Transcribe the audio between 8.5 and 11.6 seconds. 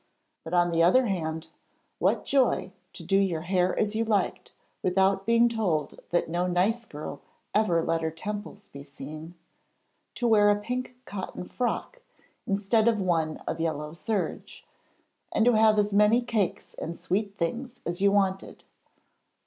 be seen; to wear a pink cotton